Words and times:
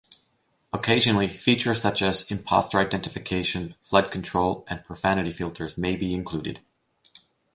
Occasionally, 0.73 1.27
features 1.27 1.79
such 1.79 2.01
as 2.01 2.31
impostor 2.31 2.79
identification, 2.79 3.75
flood 3.83 4.09
control, 4.09 4.65
and 4.67 4.83
profanity 4.83 5.29
filters 5.29 5.77
may 5.77 5.95
be 5.95 6.15
included. 6.15 6.59